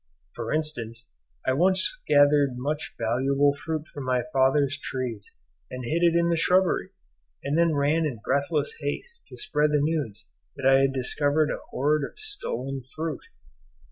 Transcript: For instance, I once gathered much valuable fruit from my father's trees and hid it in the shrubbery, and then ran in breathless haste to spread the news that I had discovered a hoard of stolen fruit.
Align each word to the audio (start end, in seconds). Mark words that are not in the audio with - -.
For 0.33 0.51
instance, 0.51 1.05
I 1.45 1.53
once 1.53 1.99
gathered 2.07 2.57
much 2.57 2.95
valuable 2.99 3.53
fruit 3.63 3.87
from 3.93 4.03
my 4.03 4.23
father's 4.33 4.79
trees 4.79 5.35
and 5.69 5.85
hid 5.85 6.01
it 6.01 6.15
in 6.15 6.29
the 6.29 6.35
shrubbery, 6.35 6.89
and 7.43 7.55
then 7.55 7.75
ran 7.75 8.07
in 8.07 8.17
breathless 8.25 8.73
haste 8.79 9.27
to 9.27 9.37
spread 9.37 9.69
the 9.69 9.79
news 9.79 10.25
that 10.55 10.65
I 10.67 10.79
had 10.79 10.91
discovered 10.93 11.51
a 11.51 11.59
hoard 11.69 12.03
of 12.03 12.17
stolen 12.17 12.83
fruit. 12.95 13.25